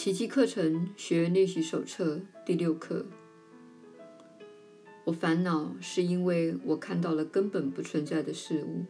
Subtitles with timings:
[0.00, 3.04] 奇迹课程学员练习手册第六课。
[5.04, 8.86] 我烦恼是因为我看到了根本不存在的事物。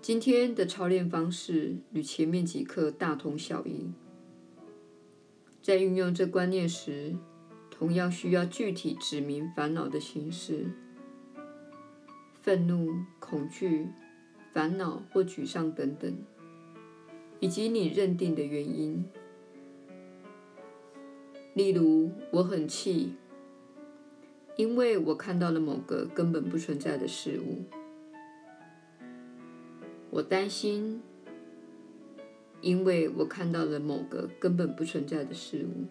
[0.00, 3.90] 今天的操练方式与前面几课大同小异。
[5.60, 7.16] 在运用这观念时，
[7.72, 10.70] 同样需要具体指明烦恼的形式：
[12.40, 13.88] 愤怒、恐惧、
[14.52, 16.16] 烦恼或沮丧等等。
[17.40, 19.04] 以及你认定的原因，
[21.54, 23.14] 例如我很气，
[24.56, 27.62] 因为我看到了某个根本不存在的事物；
[30.10, 31.00] 我担心，
[32.60, 35.86] 因为我看到了某个根本不存在的事物。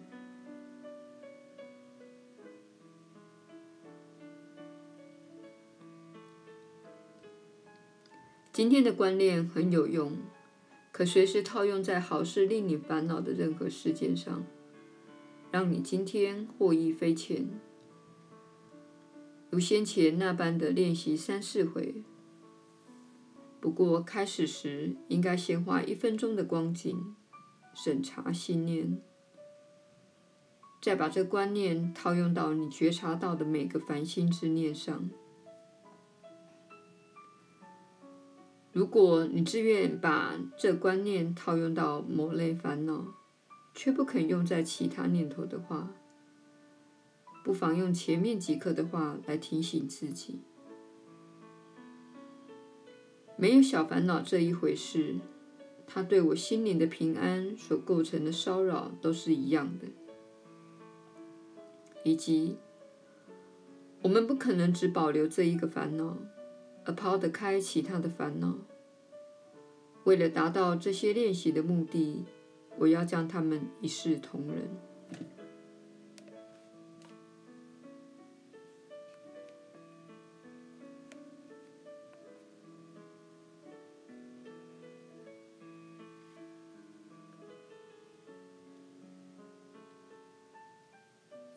[8.52, 10.12] 今天的观念很有用。
[10.98, 14.44] 可随时套用在好事令你烦恼的任何事件上，
[15.52, 17.48] 让你今天获益匪浅。
[19.48, 22.02] 如先前那般的练习三四回。
[23.60, 27.14] 不过开始时应该先花一分钟的光景
[27.72, 29.00] 审查信念，
[30.82, 35.08] 再把这观念套用到你觉察到的每个烦心之念上。
[38.72, 43.14] 如果你自愿把这观念套用到某类烦恼，
[43.74, 45.94] 却不肯用在其他念头的话，
[47.42, 50.40] 不妨用前面几课的话来提醒自己：
[53.36, 55.16] 没有小烦恼这一回事，
[55.86, 59.86] 它对我心灵的平安所构成的骚扰都是一样的，
[62.04, 62.58] 以及
[64.02, 66.18] 我们不可能只保留这一个烦恼。
[66.88, 68.56] 而抛得开其他的烦恼。
[70.04, 72.24] 为了达到这些练习的目的，
[72.78, 74.66] 我要将他们一视同仁。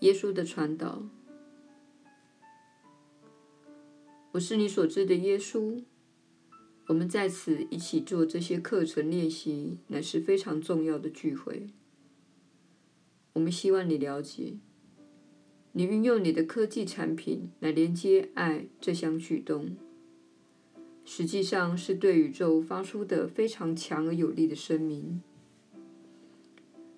[0.02, 1.04] 耶稣的传导。
[4.34, 5.84] 我是你所知的耶稣。
[6.88, 11.68] 我们在此一起做这些课程练习，乃是非常重要的聚会。
[13.34, 14.54] 我们希望你了解，
[15.74, 19.76] 你运用你的科技产品来连接爱这项举动，
[21.04, 25.22] 实际上是对宇宙发出的非常强而有力的声明。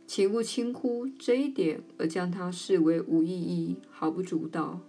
[0.05, 4.81] 请勿轻忽这一点，而将它视为无意义、毫不足道，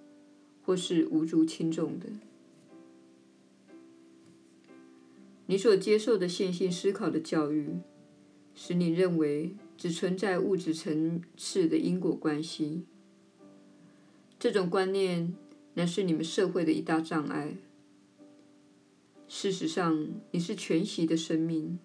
[0.62, 2.06] 或是无足轻重的。
[5.46, 7.78] 你所接受的线性思考的教育，
[8.54, 12.84] 使你认为只存在物质层次的因果关系。
[14.38, 15.34] 这种观念
[15.74, 17.56] 乃是你们社会的一大障碍。
[19.28, 21.78] 事实上，你是全息的生命，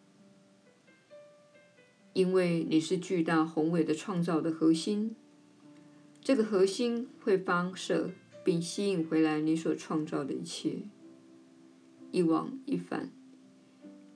[2.14, 5.16] 因为你是巨大宏伟的创造的核心。
[6.22, 8.12] 这个核心会发射
[8.44, 10.84] 并吸引回来你所创造的一切，
[12.12, 13.12] 一往一返。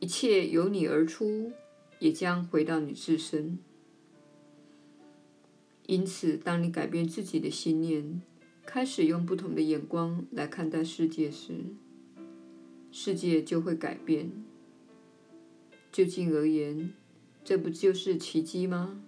[0.03, 1.53] 一切由你而出，
[1.99, 3.57] 也将回到你自身。
[5.85, 8.21] 因此，当你改变自己的信念，
[8.65, 11.53] 开始用不同的眼光来看待世界时，
[12.91, 14.29] 世界就会改变。
[15.89, 16.91] 就近而言，
[17.41, 19.01] 这不就是奇迹吗？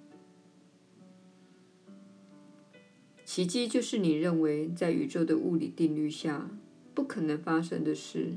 [3.25, 6.49] 奇迹就是你认为在宇宙的物理定律下
[6.93, 8.31] 不可能发生的事。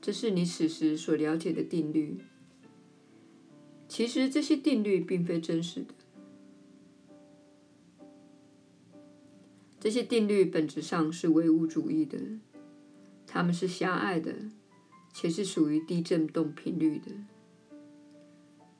[0.00, 2.18] 这是你此时所了解的定律。
[3.86, 5.94] 其实这些定律并非真实的。
[9.78, 12.18] 这些定律本质上是唯物主义的，
[13.26, 14.34] 它们是狭隘的，
[15.12, 17.12] 且是属于低振动频率的。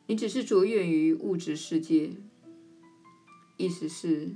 [0.06, 2.12] 你只是着眼于物质世界，
[3.56, 4.30] 意思是，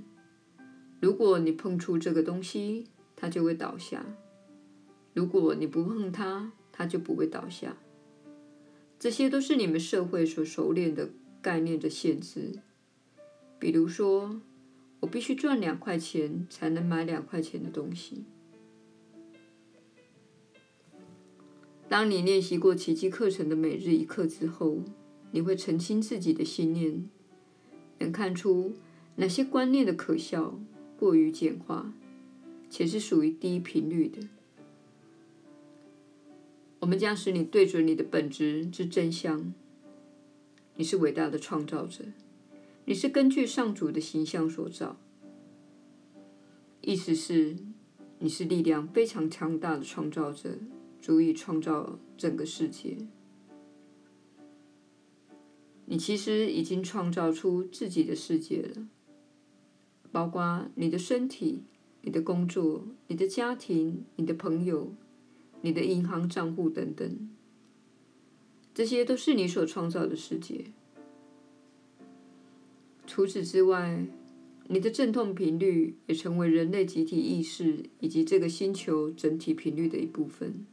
[1.00, 4.00] 如果你碰触这个东西，它就会倒下；
[5.12, 7.76] 如果你不碰它，他就不会倒下。
[8.98, 11.10] 这些都是你们社会所熟练的
[11.40, 12.58] 概念的限制。
[13.60, 14.40] 比如说，
[14.98, 18.24] 我必须赚两块钱才能买两块钱的东西。
[21.88, 24.80] 当你练习过奇迹课程的每日一课之后，
[25.30, 27.08] 你会澄清自己的信念，
[28.00, 28.74] 能看出
[29.16, 30.58] 哪些观念的可笑、
[30.98, 31.92] 过于简化，
[32.68, 34.26] 且是属于低频率的。
[36.84, 39.54] 我们将使你对准你的本质之真相，
[40.76, 42.04] 你是伟大的创造者，
[42.84, 44.98] 你是根据上主的形象所造。
[46.82, 47.56] 意思是，
[48.18, 50.58] 你是力量非常强大的创造者，
[51.00, 52.98] 足以创造整个世界。
[55.86, 58.86] 你其实已经创造出自己的世界了，
[60.12, 61.62] 包括你的身体、
[62.02, 64.92] 你的工作、你的家庭、你的朋友、
[65.64, 67.30] 你的银行账户等等。
[68.74, 70.66] 这些都是你所创造的世界。
[73.06, 74.06] 除此之外，
[74.68, 80.66] 你的阵痛频率也成为人类集体意识以及这个星球整体频率的一部分。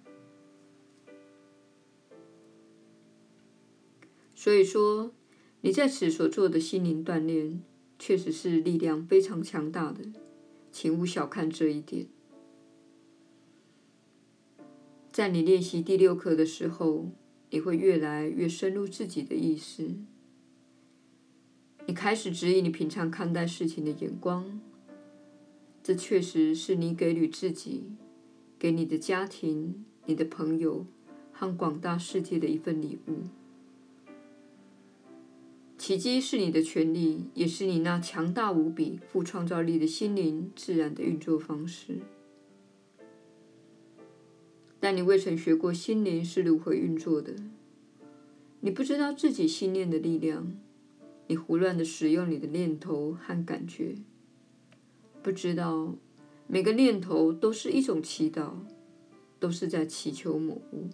[4.36, 5.14] 所以说，
[5.62, 7.62] 你在此所做的心灵锻炼，
[7.98, 10.02] 确实是力量非常强大的，
[10.70, 12.08] 请勿小看这一点。
[15.12, 17.12] 在你练习第六课的时候，
[17.50, 19.96] 你会越来越深入自己的意识，
[21.86, 24.62] 你开始指引你平常看待事情的眼光。
[25.84, 27.92] 这确实是你给予自己、
[28.58, 30.86] 给你的家庭、你的朋友
[31.34, 33.24] 和广大世界的一份礼物。
[35.78, 41.98] 奇迹是你的权利，也是你那强大无比、富创造力的心灵自然的运作方式。
[44.92, 47.34] 但你未曾学过心灵是如何运作的，
[48.60, 50.52] 你不知道自己心念的力量，
[51.28, 53.96] 你胡乱的使用你的念头和感觉，
[55.24, 55.96] 不知道
[56.46, 58.52] 每个念头都是一种祈祷，
[59.40, 60.90] 都是在祈求某物。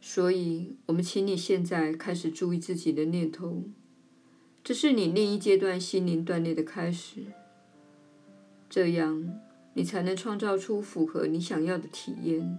[0.00, 3.62] 所以，我们请你现在开始注意自己的念头，
[4.64, 7.26] 这是你另一阶段心灵锻炼的开始。
[8.74, 9.38] 这样，
[9.74, 12.58] 你才能创造出符合你想要的体验，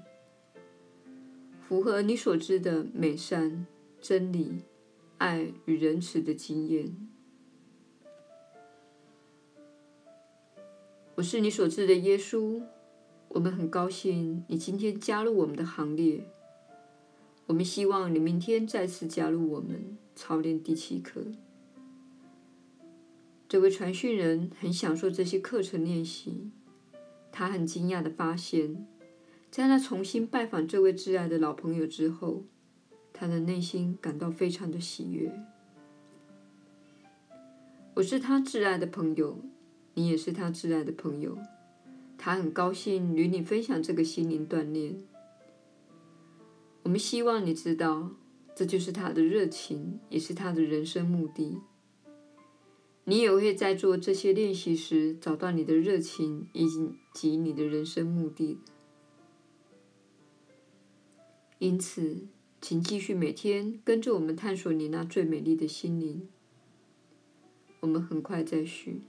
[1.60, 3.66] 符合你所知的美善、
[4.00, 4.62] 真理、
[5.18, 6.96] 爱与仁慈的经验。
[11.16, 12.62] 我是你所知的耶稣。
[13.30, 16.24] 我们很高兴你今天加入我们的行列。
[17.48, 21.24] 我们希望你明天再次加入我们，操练第七课。
[23.54, 26.50] 这位传讯人很享受这些课程练习。
[27.32, 28.88] 他很惊讶地发现，
[29.52, 32.46] 在他重新拜访这位挚爱的老朋友之后，
[33.14, 35.32] 他的内心感到非常的喜悦。
[37.94, 39.40] 我是他挚爱的朋友，
[39.94, 41.38] 你也是他挚爱的朋友。
[42.18, 44.98] 他很高兴与你分享这个心灵锻炼。
[46.82, 48.10] 我们希望你知道，
[48.56, 51.62] 这就是他的热情，也是他的人生目的。
[53.06, 56.66] 你也会在做这些练习时找到你的热情以
[57.14, 58.60] 及你的人生目的。
[61.60, 62.28] 因此，
[62.62, 66.28] 请继续每天跟着我们探索你那最美丽的心灵。
[67.82, 69.02] 我们很快再续。